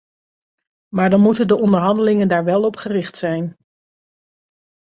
[0.89, 3.57] Maar dan moeten de onderhandelingen daar wel op gericht zijn.